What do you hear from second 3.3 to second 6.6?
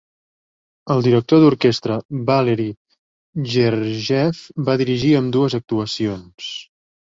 Gergiev va dirigir ambdues actuacions.